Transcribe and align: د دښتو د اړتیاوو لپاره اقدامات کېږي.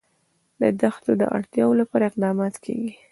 د 0.61 0.61
دښتو 0.81 1.11
د 1.21 1.23
اړتیاوو 1.37 1.79
لپاره 1.81 2.03
اقدامات 2.09 2.55
کېږي. 2.65 2.93